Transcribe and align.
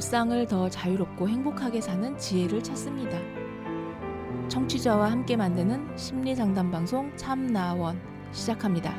일상을 0.00 0.46
더 0.46 0.70
자유롭고 0.70 1.28
행복하게 1.28 1.82
사는 1.82 2.16
지혜를 2.16 2.62
찾습니다. 2.62 3.18
청취자와 4.48 5.10
함께 5.10 5.36
만드는 5.36 5.94
심리 5.98 6.34
상담 6.34 6.70
방송 6.70 7.14
참나원 7.18 8.00
시작합니다. 8.32 8.94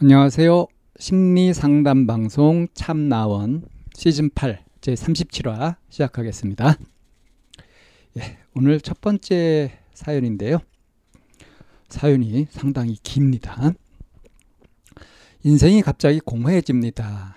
안녕하세요. 0.00 0.68
심리 1.00 1.52
상담 1.52 2.06
방송 2.06 2.68
참나원 2.72 3.64
시즌 3.92 4.30
8 4.30 4.64
제 4.80 4.94
37화 4.94 5.74
시작하겠습니다. 5.88 6.76
예, 8.18 8.38
오늘 8.54 8.80
첫 8.80 9.00
번째 9.00 9.72
사연인데요. 9.94 10.58
사연이 11.88 12.46
상당히 12.50 12.94
깁니다. 13.02 13.72
인생이 15.46 15.80
갑자기 15.80 16.18
공허해집니다. 16.18 17.36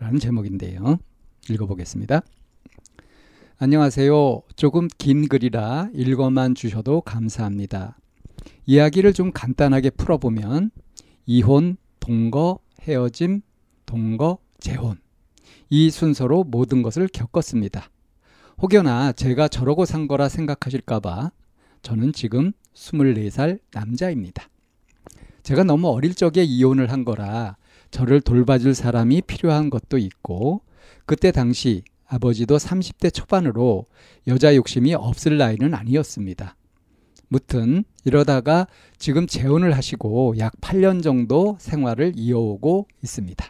라는 0.00 0.18
제목인데요. 0.18 0.98
읽어보겠습니다. 1.48 2.22
안녕하세요. 3.58 4.42
조금 4.56 4.88
긴 4.98 5.28
글이라 5.28 5.90
읽어만 5.94 6.56
주셔도 6.56 7.00
감사합니다. 7.02 7.96
이야기를 8.66 9.12
좀 9.12 9.30
간단하게 9.30 9.90
풀어보면 9.90 10.72
이혼, 11.26 11.76
동거, 12.00 12.58
헤어짐, 12.80 13.42
동거, 13.86 14.38
재혼. 14.58 14.98
이 15.70 15.90
순서로 15.90 16.42
모든 16.42 16.82
것을 16.82 17.06
겪었습니다. 17.06 17.88
혹여나 18.62 19.12
제가 19.12 19.46
저러고 19.46 19.84
산 19.84 20.08
거라 20.08 20.28
생각하실까봐 20.28 21.30
저는 21.82 22.14
지금 22.14 22.50
24살 22.74 23.60
남자입니다. 23.70 24.48
제가 25.44 25.62
너무 25.62 25.88
어릴 25.88 26.14
적에 26.14 26.42
이혼을 26.42 26.90
한 26.90 27.04
거라 27.04 27.58
저를 27.90 28.22
돌봐줄 28.22 28.74
사람이 28.74 29.22
필요한 29.22 29.68
것도 29.68 29.98
있고 29.98 30.62
그때 31.04 31.32
당시 31.32 31.82
아버지도 32.06 32.56
30대 32.56 33.12
초반으로 33.12 33.84
여자 34.26 34.56
욕심이 34.56 34.94
없을 34.94 35.36
나이는 35.36 35.74
아니었습니다. 35.74 36.56
무튼 37.28 37.84
이러다가 38.06 38.66
지금 38.96 39.26
재혼을 39.26 39.76
하시고 39.76 40.36
약 40.38 40.54
8년 40.62 41.02
정도 41.02 41.58
생활을 41.60 42.14
이어오고 42.16 42.88
있습니다. 43.02 43.44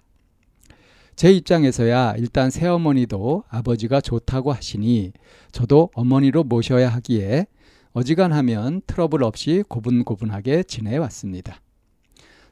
제 1.14 1.32
입장에서야 1.32 2.14
일단 2.18 2.50
새어머니도 2.50 3.44
아버지가 3.48 4.00
좋다고 4.00 4.52
하시니 4.52 5.12
저도 5.52 5.90
어머니로 5.94 6.42
모셔야 6.42 6.88
하기에 6.88 7.46
어지간하면 7.92 8.82
트러블 8.88 9.22
없이 9.22 9.62
고분고분하게 9.68 10.64
지내왔습니다. 10.64 11.60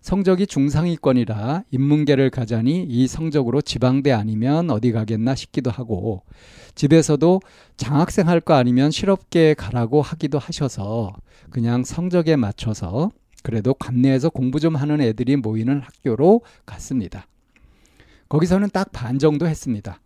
성적이 0.02 0.46
중상위권이라 0.48 1.62
인문계를 1.70 2.30
가자니 2.30 2.84
이 2.88 3.06
성적으로 3.06 3.62
지방대 3.62 4.10
아니면 4.12 4.68
어디 4.70 4.90
가겠나 4.92 5.34
싶기도 5.36 5.70
하고 5.70 6.22
집에서도 6.74 7.40
장학생 7.76 8.28
할 8.28 8.40
거 8.40 8.54
아니면 8.54 8.90
실업계에 8.90 9.54
가라고 9.54 10.02
하기도 10.02 10.40
하셔서 10.40 11.12
그냥 11.50 11.84
성적에 11.84 12.34
맞춰서 12.34 13.12
그래도 13.44 13.72
관내에서 13.74 14.30
공부 14.30 14.58
좀 14.58 14.74
하는 14.74 15.00
애들이 15.00 15.36
모이는 15.36 15.80
학교로 15.80 16.42
갔습니다. 16.66 17.26
거기서는 18.28 18.70
딱 18.70 18.90
반 18.92 19.20
정도 19.20 19.46
했습니다. 19.46 20.00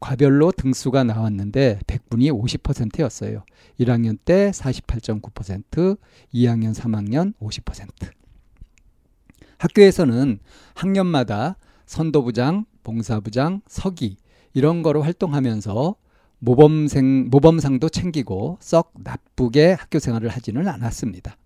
과별로 0.00 0.50
등수가 0.50 1.04
나왔는데 1.04 1.78
100분이 1.86 2.32
50%였어요. 2.32 3.44
1학년 3.78 4.18
때 4.24 4.50
48.9%, 4.50 5.98
2학년, 6.34 6.74
3학년 6.74 7.34
50%. 7.40 7.86
학교에서는 9.58 10.38
학년마다 10.74 11.56
선도부장, 11.86 12.66
봉사부장, 12.82 13.62
서기 13.66 14.16
이런 14.54 14.82
거로 14.82 15.02
활동하면서 15.02 15.96
모범생 16.38 17.28
모범상도 17.30 17.88
챙기고 17.88 18.58
썩 18.60 18.92
나쁘게 19.02 19.72
학교 19.72 19.98
생활을 19.98 20.28
하지는 20.28 20.68
않았습니다. 20.68 21.36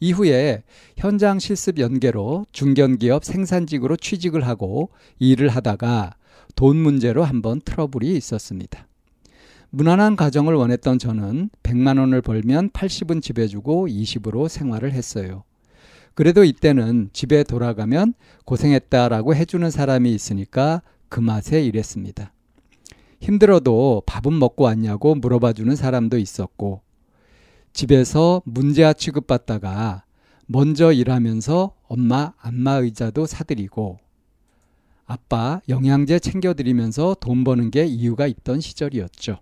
이후에 0.00 0.62
현장 0.96 1.38
실습 1.38 1.78
연계로 1.78 2.46
중견기업 2.52 3.24
생산직으로 3.24 3.96
취직을 3.96 4.46
하고 4.46 4.90
일을 5.18 5.48
하다가 5.48 6.14
돈 6.56 6.76
문제로 6.76 7.24
한번 7.24 7.60
트러블이 7.60 8.16
있었습니다. 8.16 8.86
무난한 9.70 10.16
가정을 10.16 10.54
원했던 10.54 10.98
저는 10.98 11.50
100만 11.62 11.98
원을 11.98 12.20
벌면 12.20 12.70
80은 12.70 13.22
집에 13.22 13.46
주고 13.46 13.86
20으로 13.86 14.48
생활을 14.48 14.92
했어요. 14.92 15.44
그래도 16.14 16.44
이때는 16.44 17.10
집에 17.12 17.42
돌아가면 17.42 18.14
고생했다라고 18.44 19.34
해주는 19.34 19.70
사람이 19.70 20.12
있으니까 20.12 20.82
그 21.08 21.20
맛에 21.20 21.62
일했습니다. 21.62 22.32
힘들어도 23.20 24.02
밥은 24.06 24.38
먹고 24.38 24.64
왔냐고 24.64 25.14
물어봐 25.14 25.52
주는 25.52 25.76
사람도 25.76 26.18
있었고, 26.18 26.82
집에서 27.72 28.42
문제아 28.44 28.92
취급받다가 28.92 30.04
먼저 30.46 30.92
일하면서 30.92 31.74
엄마 31.84 32.32
안마 32.38 32.72
의자도 32.74 33.26
사드리고, 33.26 33.98
아빠 35.06 35.60
영양제 35.68 36.18
챙겨드리면서 36.18 37.16
돈 37.20 37.44
버는 37.44 37.70
게 37.70 37.84
이유가 37.84 38.26
있던 38.26 38.60
시절이었죠. 38.60 39.38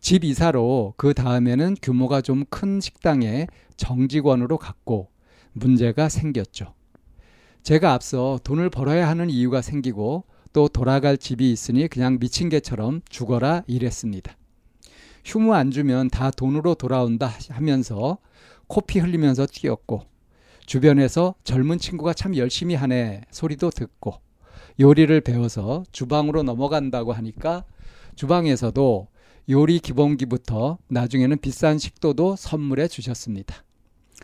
집 0.00 0.24
이사로 0.24 0.94
그 0.96 1.14
다음에는 1.14 1.76
규모가 1.82 2.20
좀 2.20 2.44
큰 2.50 2.80
식당에 2.80 3.46
정직원으로 3.76 4.58
갔고, 4.58 5.08
문제가 5.58 6.08
생겼죠. 6.08 6.74
제가 7.62 7.92
앞서 7.92 8.38
돈을 8.44 8.70
벌어야 8.70 9.08
하는 9.08 9.30
이유가 9.30 9.60
생기고 9.60 10.24
또 10.52 10.68
돌아갈 10.68 11.18
집이 11.18 11.52
있으니 11.52 11.88
그냥 11.88 12.18
미친 12.18 12.48
개처럼 12.48 13.02
죽어라 13.08 13.64
이랬습니다. 13.66 14.36
휴무 15.24 15.54
안 15.54 15.70
주면 15.70 16.08
다 16.08 16.30
돈으로 16.30 16.74
돌아온다 16.74 17.30
하면서 17.50 18.18
코피 18.66 18.98
흘리면서 19.00 19.46
뛰었고 19.46 20.02
주변에서 20.64 21.34
젊은 21.44 21.78
친구가 21.78 22.14
참 22.14 22.36
열심히 22.36 22.74
하네 22.74 23.22
소리도 23.30 23.70
듣고 23.70 24.14
요리를 24.80 25.20
배워서 25.22 25.84
주방으로 25.92 26.42
넘어간다고 26.42 27.12
하니까 27.12 27.64
주방에서도 28.14 29.08
요리 29.50 29.78
기본기부터 29.80 30.78
나중에는 30.88 31.38
비싼 31.38 31.78
식도도 31.78 32.36
선물해 32.36 32.88
주셨습니다. 32.88 33.64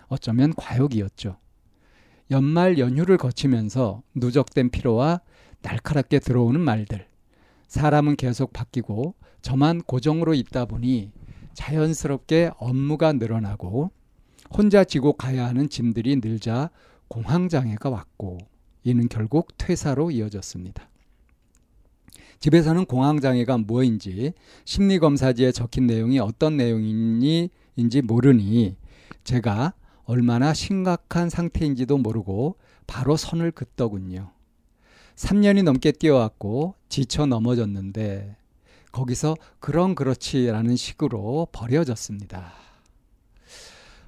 어쩌면 0.09 0.53
과욕이었죠. 0.57 1.37
연말 2.31 2.79
연휴를 2.79 3.17
거치면서 3.17 4.03
누적된 4.15 4.71
피로와 4.71 5.21
날카롭게 5.63 6.19
들어오는 6.19 6.61
말들. 6.61 7.07
사람은 7.69 8.17
계속 8.17 8.53
바뀌고 8.53 9.15
저만 9.43 9.83
고정으로 9.83 10.35
있다 10.35 10.65
보니 10.65 11.13
자연스럽게 11.55 12.53
업무가 12.59 13.13
늘어나고 13.13 13.91
혼자 14.51 14.85
지고 14.85 15.15
가야 15.15 15.47
하는 15.47 15.69
짐들이 15.69 16.17
늘자 16.17 16.71
공황장애가 17.09 17.91
왔고 17.91 18.39
이는 18.85 19.09
결국 19.09 19.49
퇴사로 19.59 20.11
이어졌습니다. 20.11 20.89
집에서는 22.41 22.85
공황장애가 22.85 23.59
뭐인지 23.59 24.35
심리검사지에 24.65 25.53
적힌 25.53 25.87
내용이 25.87 26.19
어떤 26.19 26.57
내용인지 26.57 27.51
모르니 28.03 28.77
제가 29.25 29.73
얼마나 30.05 30.53
심각한 30.53 31.31
상태인지도 31.31 31.99
모르고 31.99 32.57
바로 32.87 33.17
선을 33.17 33.51
긋더군요. 33.53 34.31
3년이 35.17 35.63
넘게 35.63 35.93
뛰어왔고 35.93 36.75
지쳐 36.89 37.27
넘어졌는데 37.27 38.37
거기서 38.93 39.37
그런 39.59 39.95
그렇지라는 39.95 40.77
식으로 40.77 41.49
버려졌습니다. 41.53 42.53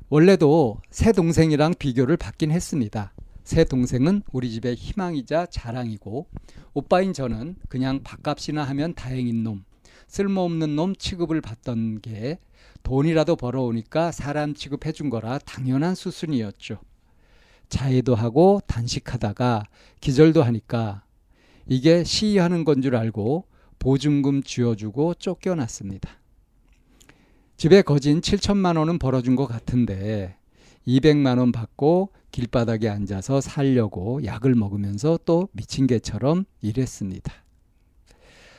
원래도 0.09 0.81
새 0.91 1.13
동생이랑 1.13 1.75
비교를 1.79 2.17
받긴 2.17 2.53
했습니다. 2.53 3.13
새 3.43 3.65
동생은 3.65 4.23
우리 4.33 4.51
집의 4.51 4.75
희망이자 4.75 5.47
자랑이고 5.47 6.27
오빠인 6.75 7.13
저는 7.13 7.57
그냥 7.69 8.03
밥값이나 8.03 8.63
하면 8.65 8.95
다행인 8.95 9.43
놈, 9.43 9.65
쓸모없는 10.09 10.77
놈 10.77 10.95
취급을 10.97 11.41
받던 11.41 12.01
게 12.01 12.39
돈이라도 12.83 13.37
벌어오니까 13.37 14.13
사람 14.13 14.55
취급해 14.55 14.93
준 14.93 15.11
거라 15.11 15.39
당연한 15.39 15.95
수순이었죠. 15.95 16.79
자해도 17.69 18.15
하고 18.15 18.61
단식하다가 18.67 19.65
기절도 20.01 20.43
하니까 20.45 21.03
이게 21.67 22.05
시위하는 22.05 22.65
건 22.65 22.81
줄 22.81 22.95
알고 22.95 23.47
보증금 23.79 24.43
쥐어주고 24.43 25.15
쫓겨났습니다. 25.15 26.11
집에 27.57 27.83
거진 27.83 28.21
7천만 28.21 28.79
원은 28.79 28.99
벌어준 28.99 29.35
것 29.35 29.47
같은데 29.47 30.37
200만 30.87 31.39
원 31.39 31.53
받고 31.53 32.11
길바닥에 32.31 32.89
앉아서 32.89 33.41
살려고 33.41 34.25
약을 34.25 34.55
먹으면서 34.55 35.19
또 35.25 35.49
미친 35.53 35.87
개처럼 35.87 36.45
일했습니다. 36.61 37.33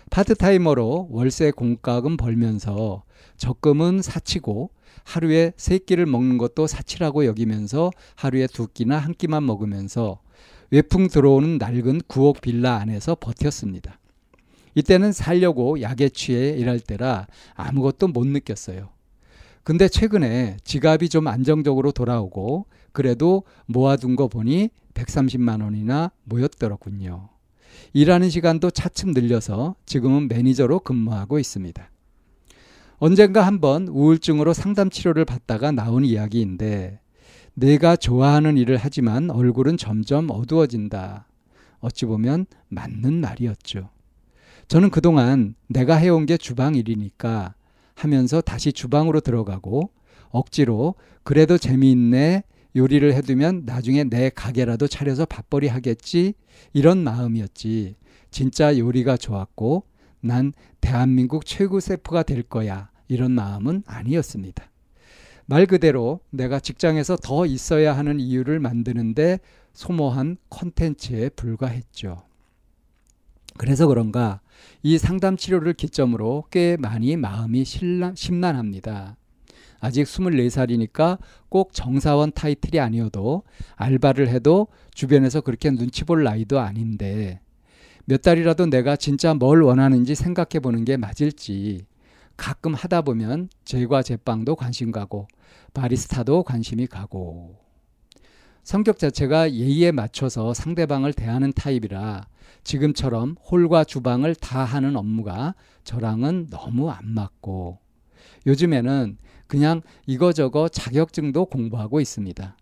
파트타이머로 0.09 1.09
월세 1.11 1.51
공과금 1.51 2.17
벌면서 2.17 3.03
적금은 3.37 4.01
사치고 4.01 4.71
하루에 5.03 5.53
세 5.57 5.77
끼를 5.77 6.05
먹는 6.05 6.37
것도 6.37 6.67
사치라고 6.67 7.25
여기면서 7.25 7.91
하루에 8.15 8.47
두 8.47 8.67
끼나 8.67 8.97
한 8.97 9.13
끼만 9.13 9.45
먹으면서 9.45 10.19
외풍 10.71 11.07
들어오는 11.07 11.57
낡은 11.57 12.01
구옥 12.07 12.41
빌라 12.41 12.75
안에서 12.77 13.15
버텼습니다. 13.15 13.99
이때는 14.75 15.11
살려고 15.11 15.81
약에 15.81 16.09
취해 16.09 16.49
일할 16.51 16.79
때라 16.79 17.27
아무것도 17.55 18.09
못 18.09 18.27
느꼈어요. 18.27 18.89
근데 19.63 19.87
최근에 19.87 20.57
지갑이 20.63 21.09
좀 21.09 21.27
안정적으로 21.27 21.91
돌아오고 21.91 22.67
그래도 22.91 23.43
모아둔 23.65 24.15
거 24.15 24.27
보니 24.27 24.69
130만 24.93 25.61
원이나 25.63 26.11
모였더라군요. 26.23 27.29
일하는 27.93 28.29
시간도 28.29 28.71
차츰 28.71 29.11
늘려서 29.11 29.75
지금은 29.85 30.27
매니저로 30.27 30.79
근무하고 30.79 31.39
있습니다. 31.39 31.89
언젠가 32.99 33.45
한번 33.45 33.87
우울증으로 33.87 34.53
상담 34.53 34.89
치료를 34.89 35.25
받다가 35.25 35.71
나온 35.71 36.03
이야기인데 36.03 36.99
내가 37.53 37.95
좋아하는 37.95 38.57
일을 38.57 38.77
하지만 38.77 39.29
얼굴은 39.29 39.77
점점 39.77 40.29
어두워진다. 40.29 41.27
어찌 41.79 42.05
보면 42.05 42.45
맞는 42.69 43.21
말이었죠. 43.21 43.89
저는 44.67 44.89
그동안 44.89 45.55
내가 45.67 45.95
해온 45.95 46.25
게 46.25 46.37
주방 46.37 46.75
일이니까 46.75 47.55
하면서 47.95 48.41
다시 48.41 48.73
주방으로 48.73 49.21
들어가고 49.21 49.91
억지로 50.29 50.95
그래도 51.23 51.57
재미있네 51.57 52.43
요리를 52.77 53.13
해두면 53.15 53.63
나중에 53.65 54.03
내 54.05 54.29
가게라도 54.29 54.87
차려서 54.87 55.25
밥벌이 55.25 55.67
하겠지 55.67 56.35
이런 56.73 56.99
마음이었지. 57.03 57.95
진짜 58.31 58.77
요리가 58.77 59.17
좋았고 59.17 59.83
난 60.21 60.53
대한민국 60.79 61.45
최고 61.45 61.79
셰프가 61.79 62.23
될 62.23 62.43
거야 62.43 62.91
이런 63.07 63.31
마음은 63.31 63.83
아니었습니다. 63.85 64.63
말 65.47 65.65
그대로 65.65 66.19
내가 66.29 66.59
직장에서 66.59 67.15
더 67.17 67.45
있어야 67.45 67.97
하는 67.97 68.19
이유를 68.19 68.59
만드는데 68.59 69.39
소모한 69.73 70.37
컨텐츠에 70.49 71.29
불과했죠. 71.29 72.23
그래서 73.57 73.87
그런가 73.87 74.41
이 74.83 74.97
상담 74.97 75.35
치료를 75.35 75.73
기점으로 75.73 76.43
꽤 76.51 76.77
많이 76.77 77.15
마음이 77.15 77.65
심란합니다. 77.65 79.17
아직 79.79 80.03
24살이니까 80.03 81.19
꼭 81.49 81.73
정사원 81.73 82.31
타이틀이 82.31 82.79
아니어도 82.79 83.43
알바를 83.75 84.27
해도 84.29 84.67
주변에서 84.93 85.41
그렇게 85.41 85.69
눈치 85.71 86.03
볼 86.03 86.23
나이도 86.23 86.59
아닌데 86.59 87.39
몇 88.05 88.21
달이라도 88.21 88.67
내가 88.67 88.95
진짜 88.95 89.33
뭘 89.33 89.61
원하는지 89.61 90.15
생각해 90.15 90.59
보는 90.61 90.85
게 90.85 90.97
맞을지 90.97 91.85
가끔 92.37 92.73
하다 92.73 93.01
보면 93.01 93.49
제과 93.65 94.03
제빵도 94.03 94.55
관심 94.55 94.91
가고 94.91 95.27
바리스타도 95.73 96.43
관심이 96.43 96.87
가고. 96.87 97.55
성격 98.63 98.99
자체가 98.99 99.51
예의에 99.53 99.91
맞춰서 99.91 100.53
상대방을 100.53 101.13
대하는 101.13 101.53
타입이라 101.53 102.27
지금처럼 102.63 103.35
홀과 103.49 103.85
주방을 103.85 104.35
다 104.35 104.63
하는 104.65 104.95
업무가 104.97 105.55
저랑은 105.83 106.47
너무 106.49 106.89
안 106.89 107.07
맞고. 107.13 107.79
요즘에는 108.45 109.17
그냥 109.47 109.81
이거저거 110.05 110.69
자격증도 110.69 111.45
공부하고 111.45 111.99
있습니다. 111.99 112.55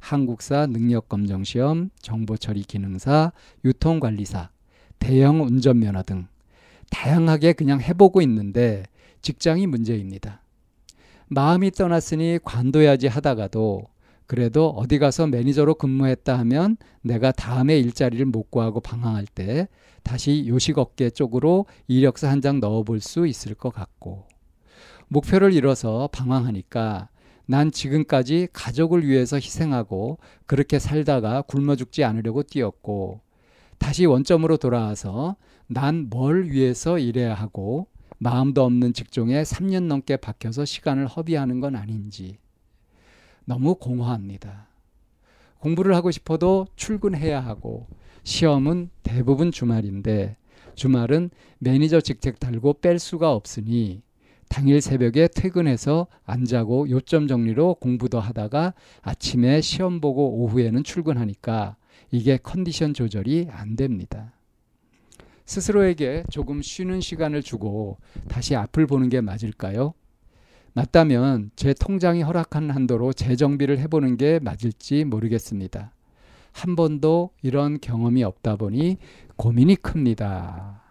한국사 0.00 0.66
능력검정시험, 0.66 1.90
정보처리 2.00 2.62
기능사, 2.64 3.32
유통관리사, 3.64 4.50
대형 4.98 5.42
운전면허 5.42 6.02
등 6.02 6.26
다양하게 6.90 7.52
그냥 7.52 7.80
해보고 7.80 8.20
있는데 8.22 8.84
직장이 9.20 9.66
문제입니다. 9.66 10.42
마음이 11.28 11.70
떠났으니 11.70 12.38
관둬야지 12.44 13.06
하다가도 13.06 13.84
그래도 14.26 14.68
어디 14.70 14.98
가서 14.98 15.26
매니저로 15.26 15.74
근무했다 15.74 16.38
하면 16.40 16.76
내가 17.02 17.32
다음에 17.32 17.78
일자리를 17.78 18.24
못 18.26 18.50
구하고 18.50 18.80
방황할 18.80 19.26
때 19.26 19.68
다시 20.02 20.46
요식업계 20.46 21.10
쪽으로 21.10 21.66
이력서 21.86 22.28
한 22.28 22.40
장 22.40 22.58
넣어볼 22.60 23.00
수 23.00 23.26
있을 23.26 23.54
것 23.54 23.70
같고 23.72 24.24
목표를 25.12 25.52
잃어서 25.52 26.08
방황하니까 26.10 27.10
난 27.44 27.70
지금까지 27.70 28.48
가족을 28.52 29.06
위해서 29.06 29.36
희생하고 29.36 30.18
그렇게 30.46 30.78
살다가 30.78 31.42
굶어 31.42 31.76
죽지 31.76 32.02
않으려고 32.02 32.42
뛰었고 32.42 33.20
다시 33.76 34.06
원점으로 34.06 34.56
돌아와서 34.56 35.36
난 35.66 36.08
뭘 36.08 36.50
위해서 36.50 36.98
일해야 36.98 37.34
하고 37.34 37.88
마음도 38.18 38.64
없는 38.64 38.94
직종에 38.94 39.42
3년 39.42 39.82
넘게 39.82 40.16
박혀서 40.16 40.64
시간을 40.64 41.06
허비하는 41.06 41.60
건 41.60 41.76
아닌지 41.76 42.38
너무 43.44 43.74
공허합니다. 43.74 44.68
공부를 45.58 45.94
하고 45.94 46.10
싶어도 46.10 46.66
출근해야 46.76 47.38
하고 47.40 47.86
시험은 48.24 48.88
대부분 49.02 49.52
주말인데 49.52 50.36
주말은 50.74 51.30
매니저 51.58 52.00
직책 52.00 52.40
달고 52.40 52.74
뺄 52.74 52.98
수가 52.98 53.32
없으니 53.32 54.02
당일 54.52 54.82
새벽에 54.82 55.28
퇴근해서 55.34 56.08
안 56.26 56.44
자고 56.44 56.86
요점 56.90 57.26
정리로 57.26 57.76
공부도 57.76 58.20
하다가 58.20 58.74
아침에 59.00 59.62
시험 59.62 59.98
보고 59.98 60.42
오후에는 60.42 60.84
출근하니까 60.84 61.76
이게 62.10 62.36
컨디션 62.36 62.92
조절이 62.92 63.48
안 63.50 63.76
됩니다. 63.76 64.34
스스로에게 65.46 66.24
조금 66.28 66.60
쉬는 66.60 67.00
시간을 67.00 67.40
주고 67.42 67.96
다시 68.28 68.54
앞을 68.54 68.86
보는 68.86 69.08
게 69.08 69.22
맞을까요? 69.22 69.94
맞다면 70.74 71.50
제 71.56 71.72
통장이 71.72 72.20
허락한 72.20 72.70
한도로 72.70 73.14
재정비를 73.14 73.78
해보는 73.78 74.18
게 74.18 74.38
맞을지 74.38 75.06
모르겠습니다. 75.06 75.94
한 76.52 76.76
번도 76.76 77.30
이런 77.40 77.80
경험이 77.80 78.22
없다 78.22 78.56
보니 78.56 78.98
고민이 79.36 79.76
큽니다. 79.76 80.81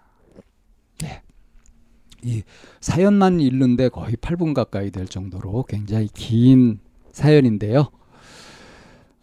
네. 2.23 2.29
이 2.29 2.43
사연만 2.79 3.39
읽는데 3.39 3.89
거의 3.89 4.13
8분 4.15 4.53
가까이 4.53 4.91
될 4.91 5.07
정도로 5.07 5.63
굉장히 5.67 6.07
긴 6.13 6.79
사연인데요. 7.11 7.89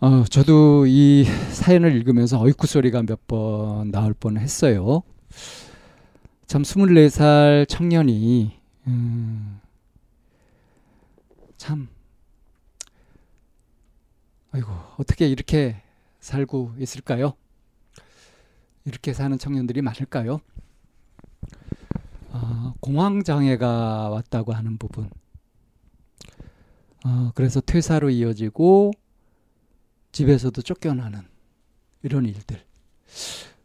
어, 0.00 0.24
저도 0.30 0.86
이 0.86 1.24
사연을 1.24 1.94
읽으면서 1.96 2.40
어이쿠 2.40 2.66
소리가 2.66 3.02
몇 3.02 3.18
번 3.26 3.90
나올 3.90 4.14
뻔 4.14 4.36
했어요. 4.38 5.02
참 6.46 6.62
24살 6.62 7.68
청년이 7.68 8.58
음, 8.86 9.60
참 11.56 11.88
아이고 14.52 14.68
어떻게 14.96 15.28
이렇게 15.28 15.82
살고 16.20 16.74
있을까요? 16.78 17.34
이렇게 18.84 19.12
사는 19.12 19.36
청년들이 19.36 19.82
많을까요? 19.82 20.40
어, 22.30 22.74
공황 22.80 23.22
장애가 23.22 24.10
왔다고 24.10 24.52
하는 24.52 24.78
부분. 24.78 25.10
어, 27.04 27.30
그래서 27.34 27.60
퇴사로 27.60 28.10
이어지고 28.10 28.92
집에서도 30.12 30.60
쫓겨나는 30.60 31.22
이런 32.02 32.26
일들. 32.26 32.60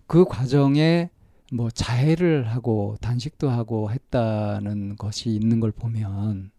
그 0.08 0.26
과정에 0.26 1.10
뭐 1.52 1.70
자해를 1.70 2.48
하고 2.48 2.98
단식도 3.02 3.50
하고 3.50 3.92
했다는 3.92 4.96
것이 4.98 5.30
있는 5.30 5.60
걸 5.60 5.72
보면 5.72 6.52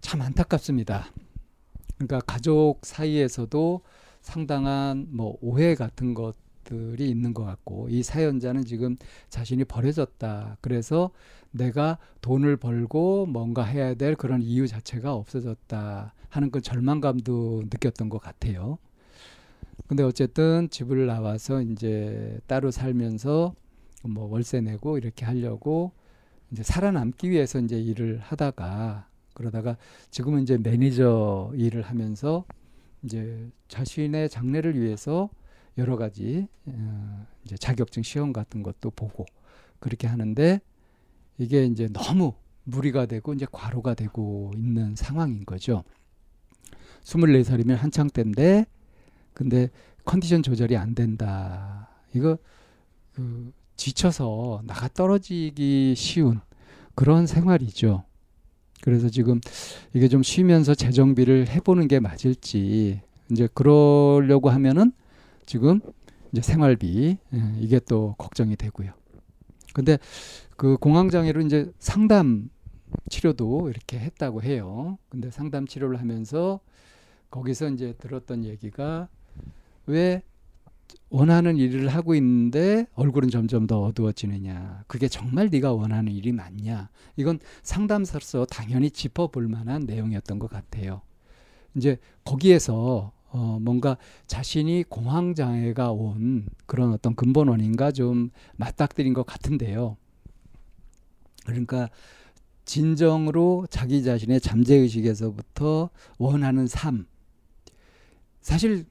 참 0.00 0.22
안타깝습니다. 0.22 1.12
그러니까 1.96 2.20
가족 2.20 2.78
사이에서도 2.82 3.82
상당한 4.20 5.06
뭐 5.10 5.36
오해 5.40 5.74
같은 5.74 6.14
것 6.14 6.34
것들이 6.68 7.08
있는 7.08 7.32
것 7.34 7.44
같고 7.44 7.88
이 7.88 8.02
사연자는 8.02 8.64
지금 8.64 8.96
자신이 9.30 9.64
버려졌다. 9.64 10.58
그래서 10.60 11.10
내가 11.50 11.98
돈을 12.20 12.58
벌고 12.58 13.26
뭔가 13.26 13.64
해야 13.64 13.94
될 13.94 14.14
그런 14.14 14.42
이유 14.42 14.68
자체가 14.68 15.14
없어졌다 15.14 16.14
하는 16.28 16.50
그 16.50 16.60
절망감도 16.60 17.64
느꼈던 17.64 18.10
것 18.10 18.18
같아요. 18.18 18.78
근데 19.86 20.02
어쨌든 20.02 20.68
집을 20.70 21.06
나와서 21.06 21.62
이제 21.62 22.38
따로 22.46 22.70
살면서 22.70 23.54
뭐 24.04 24.26
월세 24.26 24.60
내고 24.60 24.98
이렇게 24.98 25.24
하려고 25.24 25.92
이제 26.50 26.62
살아남기 26.62 27.30
위해서 27.30 27.58
이제 27.58 27.80
일을 27.80 28.18
하다가 28.18 29.08
그러다가 29.32 29.76
지금은 30.10 30.42
이제 30.42 30.58
매니저 30.58 31.52
일을 31.54 31.82
하면서 31.82 32.44
이제 33.02 33.48
자신의 33.68 34.28
장래를 34.28 34.78
위해서 34.78 35.30
여러 35.78 35.96
가지 35.96 36.46
어, 36.66 37.26
이제 37.44 37.56
자격증 37.56 38.02
시험 38.02 38.32
같은 38.32 38.62
것도 38.62 38.90
보고 38.90 39.24
그렇게 39.78 40.06
하는데 40.06 40.60
이게 41.38 41.64
이제 41.64 41.88
너무 41.92 42.34
무리가 42.64 43.06
되고 43.06 43.32
이제 43.32 43.46
과로가 43.50 43.94
되고 43.94 44.50
있는 44.54 44.94
상황인 44.96 45.46
거죠. 45.46 45.84
24살이면 47.04 47.76
한창 47.76 48.10
때인데 48.10 48.66
근데 49.32 49.70
컨디션 50.04 50.42
조절이 50.42 50.76
안 50.76 50.94
된다. 50.94 51.88
이거 52.14 52.36
그 53.14 53.52
지쳐서 53.76 54.62
나가 54.66 54.88
떨어지기 54.88 55.94
쉬운 55.96 56.40
그런 56.94 57.26
생활이죠. 57.26 58.04
그래서 58.82 59.08
지금 59.08 59.40
이게 59.94 60.08
좀 60.08 60.22
쉬면서 60.22 60.74
재정비를 60.74 61.48
해보는 61.48 61.86
게 61.88 62.00
맞을지 62.00 63.00
이제 63.30 63.48
그러려고 63.54 64.50
하면은 64.50 64.92
지금 65.48 65.80
이제 66.30 66.42
생활비 66.42 67.16
예, 67.32 67.54
이게 67.58 67.80
또 67.80 68.14
걱정이 68.18 68.54
되고요. 68.54 68.92
근데 69.72 69.96
그 70.58 70.76
공황장애로 70.76 71.40
이제 71.40 71.72
상담 71.78 72.50
치료도 73.08 73.70
이렇게 73.70 73.98
했다고 73.98 74.42
해요. 74.42 74.98
근데 75.08 75.30
상담 75.30 75.66
치료를 75.66 76.00
하면서 76.00 76.60
거기서 77.30 77.70
이제 77.70 77.94
들었던 77.94 78.44
얘기가 78.44 79.08
왜 79.86 80.22
원하는 81.08 81.56
일을 81.56 81.88
하고 81.88 82.14
있는데 82.14 82.86
얼굴은 82.94 83.30
점점 83.30 83.66
더 83.66 83.80
어두워지느냐. 83.80 84.84
그게 84.86 85.08
정말 85.08 85.48
네가 85.50 85.72
원하는 85.72 86.12
일이 86.12 86.30
맞냐. 86.30 86.90
이건 87.16 87.38
상담사로서 87.62 88.44
당연히 88.44 88.90
짚어볼 88.90 89.48
만한 89.48 89.84
내용이었던 89.86 90.38
것 90.38 90.50
같아요. 90.50 91.00
이제 91.74 91.96
거기에서 92.26 93.12
어 93.30 93.58
뭔가 93.60 93.96
자신이 94.26 94.84
공황 94.88 95.34
장애가 95.34 95.92
온 95.92 96.46
그런 96.66 96.92
어떤 96.92 97.14
근본 97.14 97.48
원인과 97.48 97.92
좀 97.92 98.30
맞닥뜨린 98.56 99.12
것 99.14 99.24
같은데요. 99.26 99.96
그러니까 101.44 101.88
진정으로 102.64 103.66
자기 103.70 104.02
자신의 104.02 104.40
잠재 104.40 104.76
의식에서부터 104.76 105.90
원하는 106.18 106.66
삶. 106.66 107.06
사실 108.40 108.86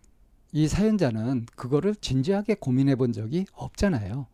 이 0.51 0.67
사연자는 0.67 1.45
그거를 1.55 1.95
진지하게 1.95 2.55
고민해 2.55 2.95
본 2.95 3.11
적이 3.13 3.45
없잖아요. 3.53 4.27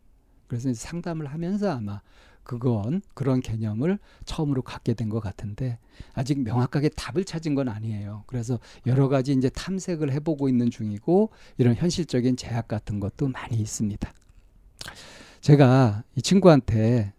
그래서 0.47 0.73
상담을 0.73 1.25
하면서 1.27 1.71
아마 1.71 2.01
그건 2.43 3.01
그런 3.13 3.39
개념을 3.41 3.99
처음으로 4.25 4.61
갖게 4.61 4.93
된 4.93 5.09
것 5.09 5.19
같은데 5.19 5.77
아직 6.13 6.39
명확하게 6.41 6.89
답을 6.89 7.23
찾은 7.25 7.55
건 7.55 7.69
아니에요. 7.69 8.23
그래서 8.27 8.59
여러 8.85 9.07
가지 9.09 9.31
이제 9.33 9.49
탐색을 9.49 10.11
해보고 10.13 10.49
있는 10.49 10.69
중이고 10.71 11.29
이런 11.57 11.75
현실적인 11.75 12.35
제약 12.37 12.67
같은 12.67 12.99
것도 12.99 13.27
많이 13.29 13.57
있습니다. 13.57 14.11
제가 15.41 16.03
이 16.15 16.21
친구한테 16.21 17.13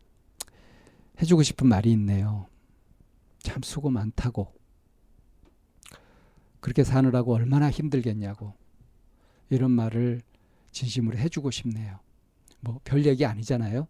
해주고 1.20 1.42
싶은 1.42 1.66
말이 1.68 1.92
있네요. 1.92 2.46
참 3.42 3.62
수고 3.62 3.90
많다고. 3.90 4.52
그렇게 6.60 6.82
사느라고 6.82 7.34
얼마나 7.34 7.70
힘들겠냐고. 7.70 8.54
이런 9.50 9.70
말을 9.70 10.22
진심으로 10.72 11.18
해주고 11.18 11.50
싶네요. 11.50 12.00
뭐 12.60 12.80
별 12.82 13.04
얘기 13.04 13.26
아니잖아요. 13.26 13.86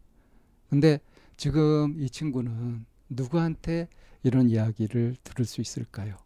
근데 0.68 0.98
지금 1.36 2.00
이 2.00 2.08
친구는 2.08 2.86
누구한테 3.08 3.88
이런 4.22 4.48
이야기를 4.48 5.16
들을 5.22 5.44
수 5.44 5.60
있을까요? 5.60 6.16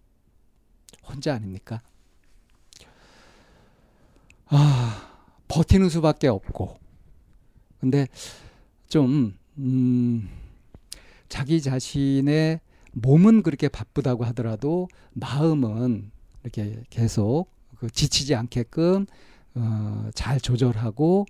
혼자 1.04 1.34
아닙니까? 1.34 1.80
아, 4.46 5.10
버티는 5.48 5.88
수밖에 5.88 6.28
없고. 6.28 6.78
근데 7.80 8.06
좀, 8.88 9.36
음, 9.58 10.28
자기 11.28 11.60
자신의 11.60 12.60
몸은 12.92 13.42
그렇게 13.42 13.68
바쁘다고 13.68 14.24
하더라도 14.26 14.88
마음은 15.12 16.10
이렇게 16.42 16.82
계속 16.90 17.48
그 17.78 17.90
지치지 17.90 18.34
않게끔 18.34 19.06
어, 19.54 20.10
잘 20.14 20.40
조절하고 20.40 21.26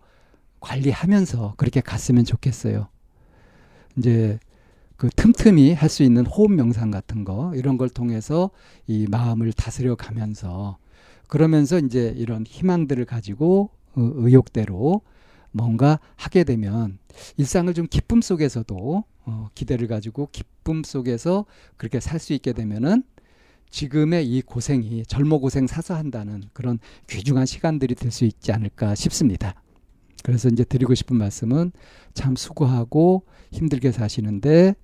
관리하면서 0.60 1.54
그렇게 1.56 1.80
갔으면 1.80 2.24
좋겠어요. 2.24 2.88
이제 3.98 4.38
그 4.96 5.08
틈틈이 5.14 5.74
할 5.74 5.88
수 5.88 6.02
있는 6.02 6.26
호흡 6.26 6.52
명상 6.52 6.90
같은 6.90 7.24
거 7.24 7.52
이런 7.54 7.76
걸 7.78 7.88
통해서 7.88 8.50
이 8.86 9.06
마음을 9.10 9.52
다스려 9.52 9.94
가면서 9.96 10.78
그러면서 11.28 11.78
이제 11.78 12.12
이런 12.16 12.44
희망들을 12.46 13.04
가지고 13.04 13.70
어, 13.94 14.10
의욕대로 14.14 15.02
뭔가 15.52 15.98
하게 16.16 16.44
되면 16.44 16.98
일상을 17.36 17.72
좀 17.74 17.86
기쁨 17.88 18.20
속에서도 18.20 19.04
어, 19.26 19.48
기대를 19.54 19.88
가지고 19.88 20.28
기쁨 20.32 20.82
속에서 20.84 21.44
그렇게 21.76 22.00
살 22.00 22.18
수 22.20 22.32
있게 22.32 22.52
되면은 22.52 23.02
지금의 23.70 24.26
이 24.26 24.40
고생이 24.42 25.04
젊어 25.06 25.38
고생 25.38 25.66
사서 25.66 25.94
한다는 25.94 26.42
그런 26.54 26.78
귀중한 27.08 27.44
시간들이 27.46 27.94
될 27.94 28.10
수 28.10 28.24
있지 28.24 28.50
않을까 28.52 28.94
싶습니다. 28.94 29.54
그래서 30.22 30.48
이제 30.48 30.64
드리고 30.64 30.94
싶은 30.94 31.16
말씀은 31.16 31.72
참 32.14 32.36
수고하고 32.36 33.24
힘들게 33.52 33.92
사시는데 33.92 34.74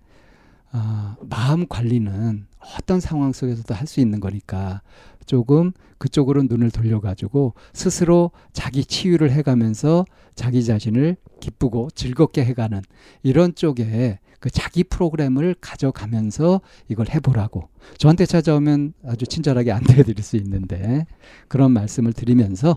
어, 0.73 1.17
마음 1.23 1.67
관리는 1.69 2.47
어떤 2.79 3.01
상황 3.01 3.33
속에서도 3.33 3.73
할 3.75 3.87
수 3.87 4.01
있는 4.01 4.21
거니까 4.21 4.83
조금 5.27 5.73
그쪽으로 5.99 6.43
눈을 6.43 6.71
돌려가지고 6.71 7.55
스스로 7.73 8.31
자기 8.53 8.85
치유를 8.85 9.31
해가면서 9.31 10.05
자기 10.35 10.65
자신을 10.65 11.17
기쁘고 11.41 11.91
즐겁게 11.95 12.45
해가는 12.45 12.83
이런 13.23 13.55
쪽에 13.55 14.19
그 14.41 14.51
자기 14.51 14.85
프로그램을 14.85 15.55
가져가면서 15.61 16.61
이걸 16.89 17.09
해보라고. 17.09 17.69
저한테 17.97 18.27
찾아오면 18.27 18.93
아주 19.07 19.27
친절하게 19.27 19.73
안내해 19.73 20.03
드릴 20.03 20.23
수 20.23 20.37
있는데 20.37 21.07
그런 21.49 21.73
말씀을 21.73 22.13
드리면서 22.13 22.77